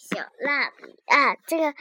[0.00, 1.74] 小蜡笔啊，这个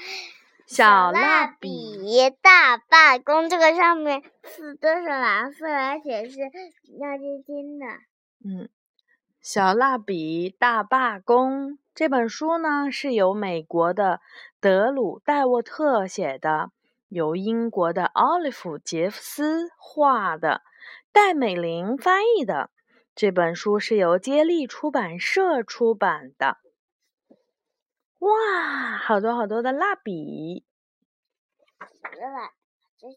[0.68, 6.38] 小蜡笔大罢工，这个上面是都是蓝色，而且是
[7.00, 7.86] 亮晶晶的。
[8.46, 8.70] 嗯，
[9.42, 14.20] 小蜡笔大罢工这本书呢，是由美国的
[14.60, 16.72] 德鲁戴沃特写的，
[17.08, 20.62] 由英国的奥利弗杰夫斯画的，
[21.14, 22.70] 戴美玲翻译的。
[23.16, 26.58] 这本书是由接力出版社出版的。
[28.20, 30.66] 哇，好多好多的蜡笔！
[32.98, 33.08] 这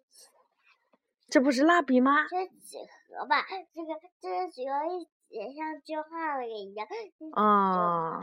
[1.29, 2.29] 这不是蜡笔吗？
[2.29, 3.45] 这几何吧？
[3.75, 6.87] 这个这个几何一写上就画了一样。
[7.33, 8.23] 哦。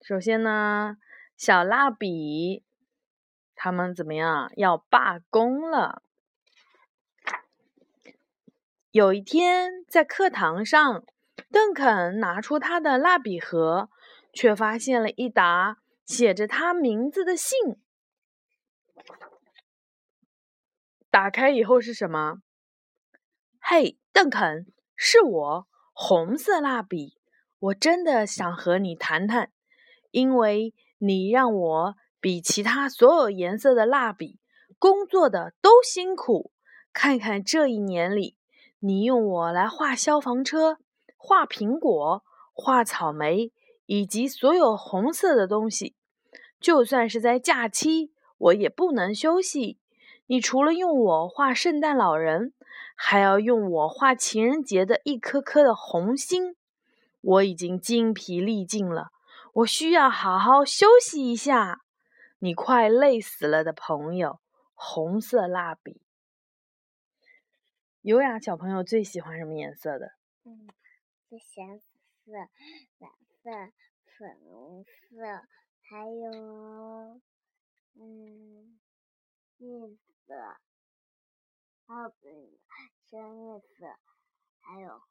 [0.00, 0.96] 首先呢，
[1.36, 2.64] 小蜡笔
[3.54, 4.52] 他们怎么样？
[4.56, 6.02] 要罢工了。
[8.90, 11.04] 有一天，在课堂上，
[11.50, 13.90] 邓肯拿出他的蜡笔盒，
[14.32, 17.58] 却发现了一沓写着他名字的信。
[21.10, 22.42] 打开以后是什么？
[23.60, 27.18] 嘿，邓肯，是我，红色蜡笔。
[27.58, 29.50] 我真的想和你谈谈，
[30.10, 34.38] 因为你让我比其他所有颜色的蜡笔
[34.78, 36.52] 工作的都辛苦。
[36.92, 38.36] 看看这一年里。
[38.80, 40.78] 你用我来画消防车、
[41.18, 42.24] 画苹果、
[42.54, 43.52] 画草莓，
[43.84, 45.94] 以及所有红色的东西。
[46.58, 49.78] 就算是在假期，我也不能休息。
[50.26, 52.54] 你除了用我画圣诞老人，
[52.94, 56.56] 还要用我画情人节的一颗颗的红心。
[57.20, 59.08] 我已经精疲力尽了，
[59.54, 61.82] 我需要好好休息一下。
[62.38, 64.38] 你快累死了的朋友，
[64.74, 66.00] 红色蜡笔。
[68.02, 70.12] 优雅小朋友最喜欢什么颜色的？
[70.44, 70.68] 嗯，
[71.28, 71.84] 最喜欢紫
[72.24, 72.32] 色、
[73.00, 73.12] 蓝
[73.42, 73.50] 色、
[74.16, 75.46] 粉红色，
[75.82, 77.20] 还有
[77.94, 78.80] 嗯
[79.58, 80.34] 绿色，
[81.86, 82.10] 还有
[83.10, 83.94] 深绿色，
[84.60, 85.02] 还有红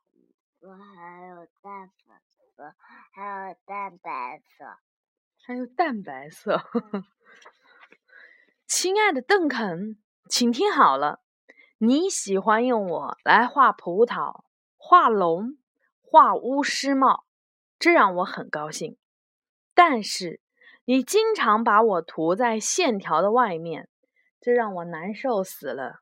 [0.60, 2.20] 色，还有淡粉
[2.56, 2.76] 色，
[3.12, 4.80] 还有淡白色，
[5.46, 6.60] 还有淡白色。
[8.66, 11.22] 亲爱的邓肯，请听好了。
[11.78, 14.46] 你喜欢用我来画葡萄、
[14.78, 15.60] 画龙、
[16.10, 17.26] 画巫师帽，
[17.78, 18.96] 这让我很高兴。
[19.76, 20.40] 但是
[20.86, 23.90] 你经常把我涂在线条的外面，
[24.40, 26.00] 这让我难受死了。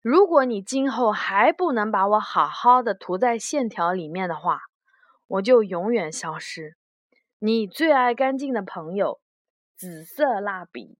[0.00, 4.60] 如果你今后还不能把我好好的涂在线条里面的话，
[5.26, 6.76] 我就永远消失。
[7.40, 9.20] 你最爱干净的朋友，
[9.76, 10.96] 紫色蜡笔。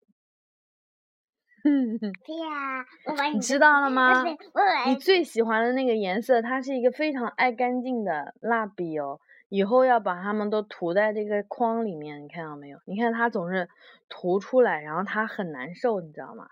[1.63, 4.25] 对呀，我把你知道了吗？
[4.87, 9.21] 你最喜欢的那个颜色，它是一个非常爱干净的蜡笔哦。
[9.49, 12.79] 以后要把它们都涂在这个框里面，你看到没有？
[12.85, 13.69] 你看它总是
[14.09, 16.49] 涂出来，然后它很难受，你知道吗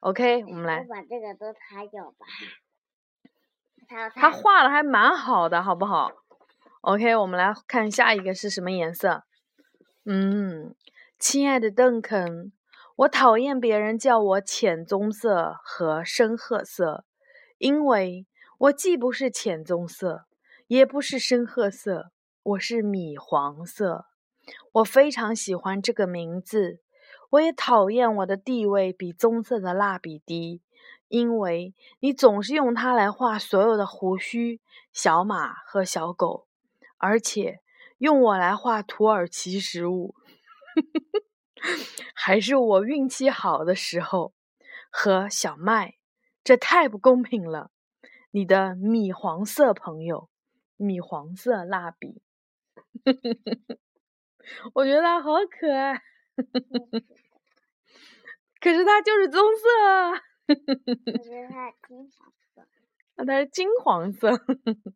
[0.00, 0.86] ？OK，我们来。
[0.88, 2.26] 把这个都擦掉吧。
[4.14, 6.10] 他画的还蛮好的，好不好
[6.82, 9.24] ？OK，我们来看下一个是什么颜色？
[10.04, 10.74] 嗯，
[11.18, 12.52] 亲爱的邓肯。
[12.98, 17.04] 我讨厌别人叫我浅棕色和深褐色，
[17.58, 18.26] 因为
[18.58, 20.26] 我既不是浅棕色，
[20.66, 22.10] 也不是深褐色，
[22.42, 24.06] 我是米黄色。
[24.72, 26.80] 我非常喜欢这个名字。
[27.30, 30.60] 我也讨厌我的地位比棕色的蜡笔低，
[31.06, 34.60] 因为你总是用它来画所有的胡须、
[34.92, 36.48] 小马和小狗，
[36.96, 37.60] 而且
[37.98, 40.16] 用我来画土耳其食物。
[42.14, 44.34] 还是我运气好的时候，
[44.90, 45.96] 和小麦，
[46.44, 47.70] 这太不公平了。
[48.30, 50.28] 你的米黄色朋友，
[50.76, 52.22] 米黄色蜡笔，
[54.74, 56.02] 我觉得它好可爱，
[58.60, 59.68] 可是它就是棕色。
[60.48, 60.54] 我
[61.18, 62.66] 觉得它金黄色，
[63.16, 64.30] 那它是金黄色。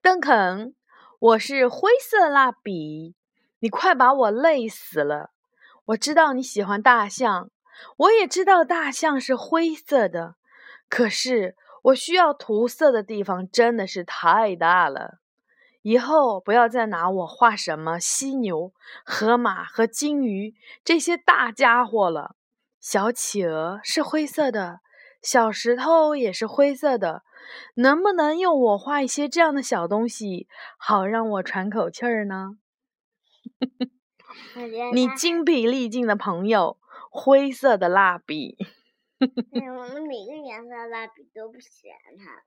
[0.00, 0.74] 邓肯，
[1.18, 3.14] 我是灰色蜡笔，
[3.60, 5.30] 你快把我累死了。
[5.86, 7.50] 我知道你喜欢大象，
[7.96, 10.36] 我也知道大象是灰色的。
[10.88, 15.18] 可是我需要涂色的地方真的是太大了。
[15.82, 18.72] 以后不要再拿我画什么犀牛、
[19.04, 22.36] 河马和金鱼这些大家伙了。
[22.78, 24.80] 小企鹅是灰色的，
[25.20, 27.24] 小石头也是灰色的。
[27.74, 30.46] 能不能用我画一些这样的小东西，
[30.78, 32.58] 好让我喘口气儿呢？
[34.92, 36.78] 你精疲力尽的朋友，
[37.10, 38.56] 灰色的蜡笔。
[39.18, 42.44] 我们每个颜色的蜡笔都不喜欢它。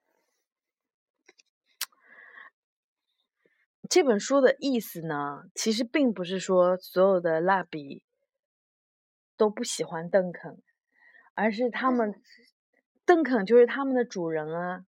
[3.90, 8.04] 这本书的意思呢，其实并不是说所有的蜡笔
[9.38, 10.62] 都不喜欢邓肯，
[11.34, 12.22] 而是他们
[13.06, 14.86] 邓肯就是他们的主人啊。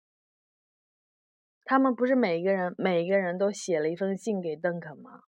[1.65, 5.24] 他们不是每一个人每一个人都写了一封信给邓肯吗？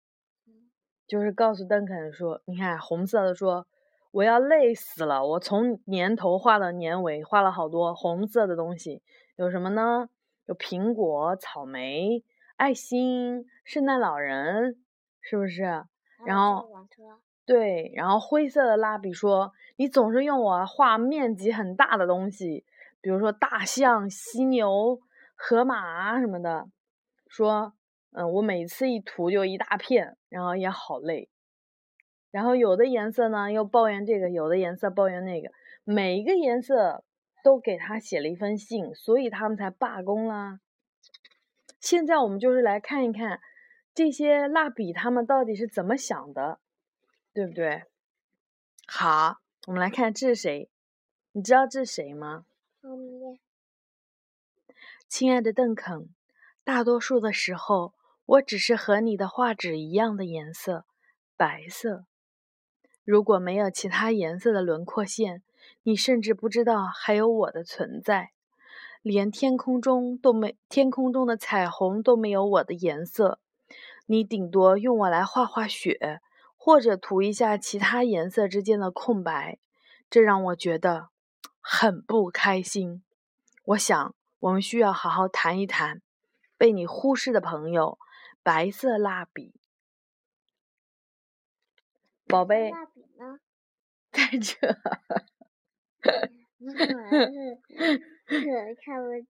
[1.07, 3.67] 就是告诉邓肯说：“你看，红色的说
[4.11, 9.01] 我要累死了，我从年头画到年尾，画了好多红色的东西，
[9.35, 10.09] 有什么呢？
[10.45, 12.23] 有苹果、草莓、
[12.55, 14.77] 爱心、圣诞老人，
[15.21, 15.63] 是不是？
[16.25, 16.67] 然后
[17.45, 22.65] 对，然后灰色的蜡笔说你总是用我画面积很大的东西，
[23.01, 24.99] 比如说大象、犀牛。”
[25.37, 26.69] 河马什么的，
[27.27, 27.73] 说，
[28.17, 31.29] 嗯，我每次一涂就一大片，然后也好累。
[32.31, 35.51] 然后有的颜色呢又抱怨这个，有的颜色抱怨那个，
[35.83, 37.03] 每一个颜色
[37.44, 40.62] 都给他写了一封信，所以他们才罢工啦。
[41.81, 43.41] 现在我们就是来看一看
[43.94, 46.59] 这些蜡笔他们到底是怎么想的，
[47.33, 47.83] 对不对？
[48.88, 50.69] 好，我们来看这是谁？
[51.33, 52.45] 你知道这是谁吗？
[55.09, 56.09] 亲爱的邓肯，
[56.63, 57.94] 大多数的时候，
[58.25, 60.86] 我只是和你的画纸一样的颜色，
[61.38, 62.06] 白色。
[63.04, 65.44] 如果没有其他颜色的轮廓线，
[65.83, 68.31] 你甚至不知道还有我的存在。
[69.01, 73.39] 连天空中都没天空中的彩虹都没有我的颜色。
[74.07, 76.22] 你顶多用我来画画雪，
[76.57, 79.60] 或者涂一下其他颜色之间的空白，
[80.10, 81.10] 这让我觉得
[81.62, 83.04] 很不开心。
[83.66, 84.13] 我想。
[84.39, 86.04] 我们需要好好谈一谈
[86.56, 87.98] 被你忽视的朋友——
[88.45, 89.56] 白色蜡笔。
[92.27, 93.39] 宝贝，蜡笔呢？
[94.13, 94.56] 在这。
[98.86, 99.25] 看不见。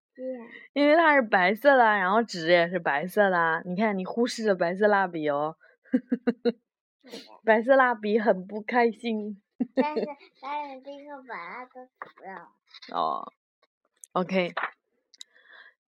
[0.73, 3.63] 因为它是白色的，然后纸也是白色的。
[3.65, 5.55] 你看，你忽视了白色蜡笔哦。
[7.45, 9.41] 白色蜡笔很不开心。
[9.75, 10.05] 但是，
[10.41, 12.51] 但是这个把它都涂了。
[12.91, 13.31] 哦
[14.11, 14.53] ，OK。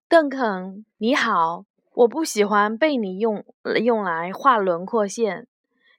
[0.08, 1.64] 邓肯，你好，
[1.96, 3.43] 我不喜欢被你用
[3.82, 5.46] 用来画轮廓线。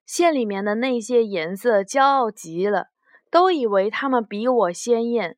[0.05, 2.89] 线里面的那些颜色骄傲极了，
[3.31, 5.37] 都以为它们比我鲜艳。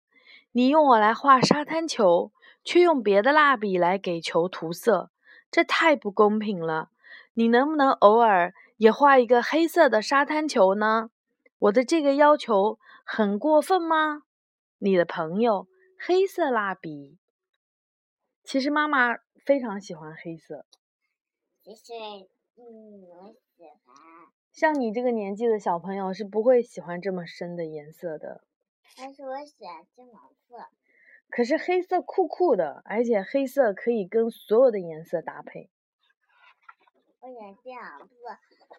[0.52, 2.34] 你用我来画沙滩球，
[2.66, 5.12] 却用别的蜡笔来给球涂色，
[5.50, 6.90] 这太不公平了。
[7.36, 11.10] 你能不能偶尔也画一个黑色的沙滩球呢？
[11.60, 14.24] 我的这个要求很过分吗？
[14.80, 15.68] 你的朋友，
[15.98, 17.18] 黑色蜡笔。
[18.44, 19.16] 其实妈妈
[19.50, 20.64] 非常喜欢黑色。
[21.64, 21.92] 其实，
[22.56, 23.96] 嗯，我喜欢。
[24.52, 28.44] 像你这个年纪的小朋友是不会喜欢这么深的颜色的。
[28.96, 30.70] 但是我喜欢金黄色。
[31.32, 35.72] 可是黑色酷酷的，而且黑色可以跟所有的颜色搭配。
[37.20, 38.14] 我喜欢金黄色，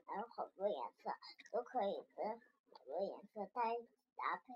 [0.06, 1.10] 还有好多颜色
[1.50, 3.62] 都可以跟好多颜色搭
[4.14, 4.54] 搭配。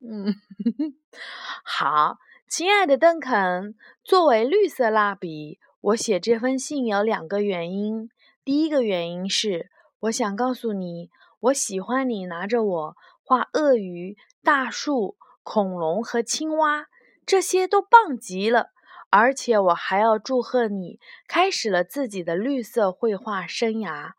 [0.00, 0.34] 嗯，
[1.64, 2.18] 好。
[2.48, 8.08] 亲爱的邓肯，作为绿色蜡笔，我写这封信有两个原因。
[8.42, 11.10] 第一个原因是，我想告诉你，
[11.40, 16.86] 我喜欢你拿着我画鳄鱼、大树、恐龙和青蛙，
[17.26, 18.70] 这些都棒极了。
[19.10, 24.12] 而且我还要祝贺你开始了自己的绿色绘画生涯。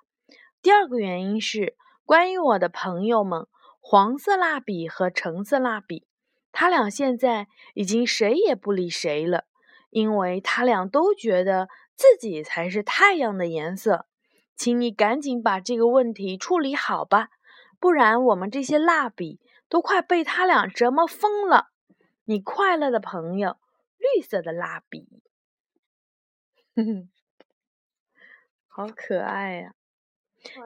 [0.61, 1.75] 第二个原因是，
[2.05, 3.47] 关于我的朋友们，
[3.91, 6.05] 黄色蜡笔和橙色蜡笔。
[6.51, 9.45] 他俩现在已经谁也不理谁了，
[9.89, 14.05] 因为他俩都觉得自己才是太阳的颜色。
[14.55, 17.29] 请你赶紧把这个问题处理好吧，
[17.79, 21.71] 不然我们这些蜡笔都快被他俩折磨疯了。
[22.25, 23.57] 你快乐的朋友，
[23.97, 25.23] 绿色的蜡笔，
[26.75, 27.09] 哼哼，
[28.67, 29.73] 好可爱呀！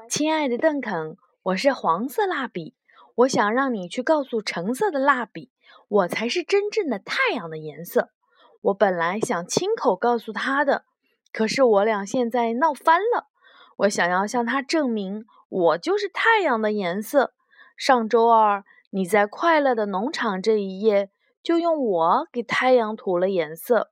[0.09, 2.75] 亲爱的邓肯，我是黄色蜡笔，
[3.15, 5.51] 我想让你去告诉橙色的蜡笔。
[5.89, 8.09] 我才是真正的太阳的颜色。
[8.61, 10.85] 我本来想亲口告诉他的，
[11.31, 13.27] 可是我俩现在闹翻了。
[13.77, 17.33] 我想要向他证明，我就是太阳的颜色。
[17.77, 21.11] 上周二，你在快乐的农场这一页
[21.43, 23.91] 就用我给太阳涂了颜色。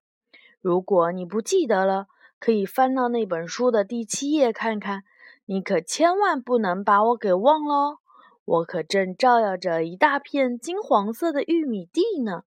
[0.59, 2.07] 如果你不记得了，
[2.39, 5.03] 可以翻到那本书的第七页看看。
[5.45, 7.97] 你可千万不能把我给忘了。
[8.45, 12.43] 我可正照耀着一大片金黄色的玉米地呢。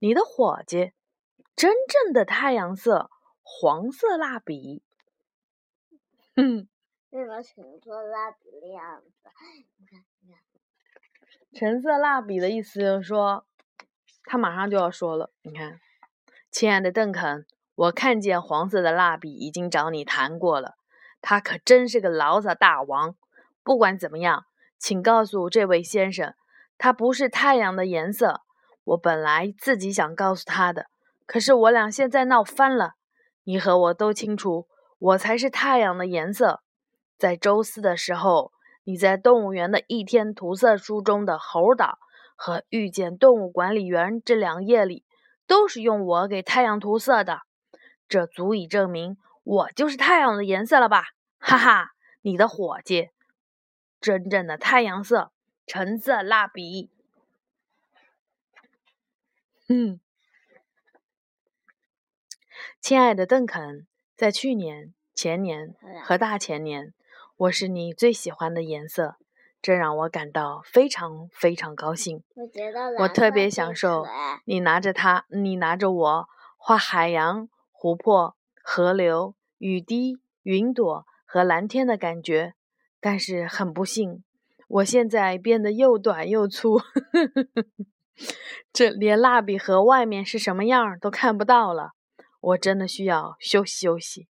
[0.00, 0.92] 你的伙计，
[1.56, 3.10] 真正的太阳色，
[3.42, 4.82] 黄色蜡笔。
[6.36, 6.68] 哼，
[7.10, 9.28] 为什么橙色蜡笔的样子？
[9.76, 10.40] 你看，你看，
[11.52, 13.44] 橙色蜡笔的意思就是说，
[14.22, 15.32] 他马上就要说了。
[15.42, 15.80] 你看，
[16.50, 17.44] 亲爱的邓肯，
[17.74, 20.76] 我看见黄色的蜡笔已经找你谈过了，
[21.20, 23.16] 他可真是个牢骚大王。
[23.64, 24.46] 不管怎么样，
[24.78, 26.34] 请告诉这位先生，
[26.78, 28.42] 它不是太阳的颜色。
[28.84, 30.86] 我本来自己想告诉他的，
[31.26, 32.92] 可是我俩现在闹翻了。
[33.44, 34.66] 你和我都清楚，
[34.98, 36.62] 我才是太阳的颜色。
[37.18, 38.52] 在周四的时候，
[38.84, 41.98] 你在动物园的一天涂色书中的猴岛
[42.36, 45.04] 和遇见动物管理员这两页里，
[45.46, 47.40] 都是用我给太阳涂色的。
[48.08, 51.04] 这足以证明我就是太阳的颜色了吧？
[51.38, 51.88] 哈哈，
[52.22, 53.10] 你的伙计，
[54.00, 55.32] 真正的太阳色，
[55.66, 56.90] 橙色蜡笔。
[59.68, 60.00] 嗯，
[62.80, 63.86] 亲爱的邓肯，
[64.16, 66.94] 在去年、前年和大前年。
[67.36, 69.16] 我是你最喜欢的颜色，
[69.62, 72.24] 这让我感到非常非常高兴。
[72.34, 74.04] 我觉得我特别享受
[74.44, 82.54] 你拿着它，你拿着我画海洋、湖泊、河流、雨滴、云朵和蓝天的感觉。
[83.00, 84.22] 但是很不幸，
[84.68, 86.78] 我现在变得又短又粗，
[88.72, 91.92] 这连蜡笔盒外面是什么样都看不到了。
[92.40, 94.28] 我真的需要休息休息。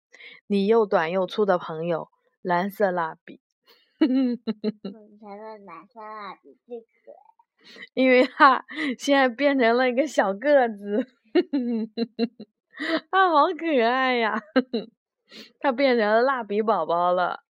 [0.47, 2.09] 你又短又粗的朋友。
[2.43, 3.41] 蓝色蜡笔，
[4.01, 4.11] 我 觉
[5.35, 8.67] 得蓝色蜡笔最可爱，因为他
[8.99, 11.07] 现在变成了一个小个子，
[13.11, 14.39] 他好可爱呀！
[15.59, 17.45] 他变成了蜡笔宝宝了。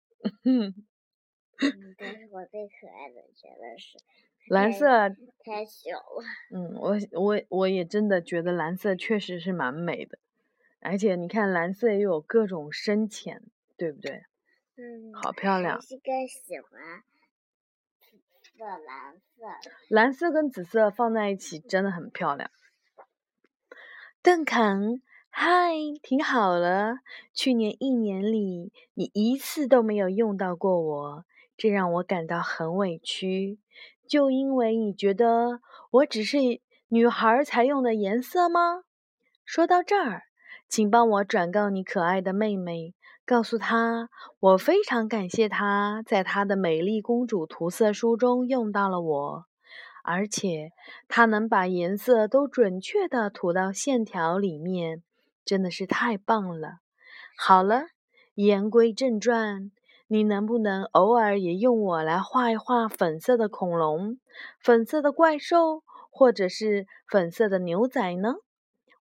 [1.61, 3.97] 嗯，但是我最可爱的觉得是
[4.47, 5.09] 蓝色，
[5.43, 6.23] 太小了。
[6.51, 10.17] 嗯，我我我也真的觉得蓝色确实是蛮美的，
[10.81, 13.41] 而且你看蓝色又有各种深浅，
[13.77, 14.23] 对不对？
[14.75, 15.81] 嗯，好漂亮。
[15.81, 17.03] 是更喜欢
[17.99, 18.17] 紫
[18.57, 19.69] 色、蓝色。
[19.87, 22.49] 蓝色跟紫色放在一起真的很漂亮。
[24.21, 26.99] 邓肯，嗨，挺好了。
[27.33, 31.25] 去年一年里，你一次都没有用到过我，
[31.63, 33.57] 这让我感到很委屈。
[34.05, 36.37] 就因为你觉得我只是
[36.89, 38.83] 女孩才用的颜色吗？
[39.45, 40.23] 说到这儿，
[40.67, 42.95] 请帮我转告你可爱的妹妹。
[43.23, 44.09] 告诉他，
[44.41, 49.45] 我非常感谢他在他的美丽公主涂色书中用到了我，
[50.03, 50.73] 而且
[51.07, 55.01] 他能把颜色都准确的涂到线条里面，
[55.45, 56.79] 真的是太棒了。
[57.37, 57.85] 好了，
[58.33, 59.71] 言归正传，
[60.07, 64.19] 你能不能偶尔也用我来画一画粉色的恐龙、
[64.59, 68.35] 粉色的怪兽，或者是粉色的牛仔呢？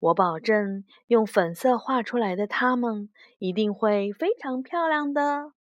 [0.01, 5.53] 我保证，用粉色画出来的它们一定会非常漂亮的。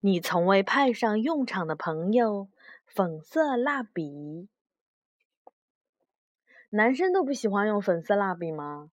[0.00, 2.48] 你从未派上用场的朋友，
[2.86, 4.48] 粉色蜡笔。
[6.70, 8.90] 男生都不喜欢用粉色蜡笔吗？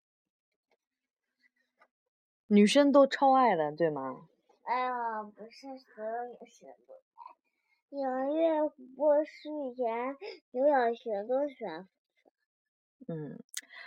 [2.47, 4.29] 女生都超爱的，对吗？
[4.69, 7.99] 哎呀，不是所有女生都爱。
[8.03, 10.15] 杨月博士以前
[10.51, 11.89] 刘小学都喜欢粉
[13.07, 13.15] 色。
[13.15, 13.43] 嗯，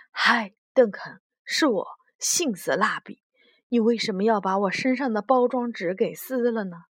[0.10, 0.54] 嗨。
[0.74, 3.22] 邓肯，是我，杏色蜡笔。
[3.70, 6.86] 你为什么要把我身上的包装纸给撕了呢？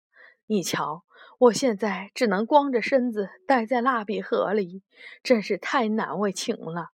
[0.46, 1.06] 你瞧，
[1.40, 4.84] 我现在只能光着身子待在蜡笔盒里，
[5.24, 6.90] 真是太难为情了。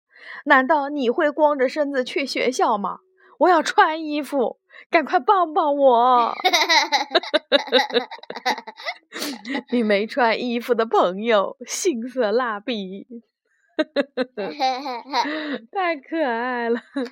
[0.44, 2.98] 难道你会光着身子去学校吗？
[3.38, 6.32] 我要穿衣服，赶快抱抱我！
[9.72, 13.06] 你没穿衣服的朋友，杏色蜡笔。
[15.72, 16.78] 太可爱了！
[16.94, 17.08] 太搞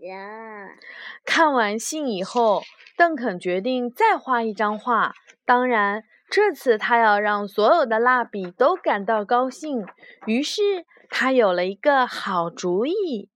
[0.00, 0.16] 笑。
[1.24, 2.62] 看完信以后，
[2.96, 5.12] 邓肯决定再画一张画。
[5.44, 9.86] 当然，这次他要让所有的蜡笔都感到高兴。
[10.26, 13.28] 于是，他有了一个好主意。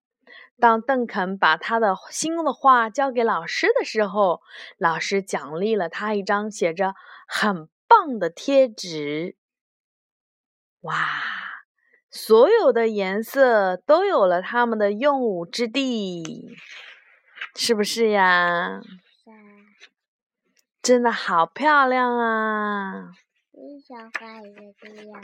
[0.62, 4.42] 当邓肯把他的新的画交给老师的时候，
[4.78, 6.94] 老师奖励了他一张写着
[7.26, 9.34] “很棒”的贴纸。
[10.82, 10.94] 哇！
[12.12, 16.54] 所有的颜色都有了它们的用武之地，
[17.56, 18.80] 是不是呀？
[20.80, 23.10] 真的好漂亮啊！
[23.50, 25.20] 我想画一个这样。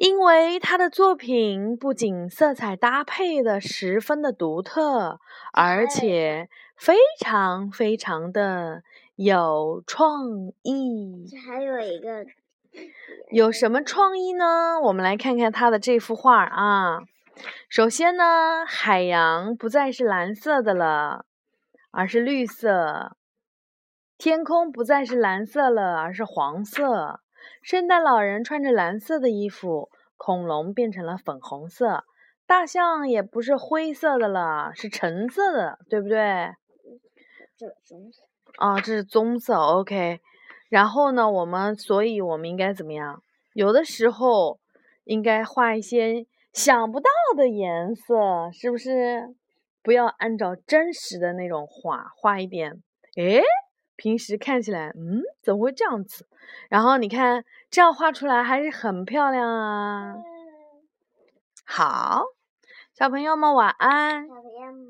[0.00, 5.20] 因为他的作品不仅色彩搭配的十分的独特，
[5.52, 8.82] 而且非常非常的
[9.16, 11.26] 有创意。
[11.30, 12.24] 这还有一个。
[13.30, 14.80] 有什么创意呢？
[14.80, 17.00] 我们来看看他的这幅画啊。
[17.68, 21.26] 首先呢，海洋不再是蓝色的了，
[21.90, 23.16] 而是绿色；
[24.16, 27.20] 天空不再是蓝色了，而是黄色；
[27.62, 32.04] 圣诞老人穿着蓝色的衣服，恐龙变成了粉红色，
[32.46, 36.52] 大象也不是灰色的了，是橙色的，对不对？
[37.56, 38.22] 这是棕色。
[38.56, 40.20] 啊，这是棕色，OK。
[40.68, 43.22] 然后呢，我们所以我们应该怎么样？
[43.52, 44.58] 有的时候
[45.04, 49.34] 应该画一些想不到的颜色，是不是？
[49.82, 52.82] 不要按照真实的那种画，画一点，
[53.16, 53.42] 诶，
[54.00, 56.26] 平时看起来，嗯，怎么会这样子？
[56.70, 60.14] 然后你看，这样画出来还是很漂亮啊。
[61.66, 62.24] 好，
[62.94, 64.26] 小朋友们晚安。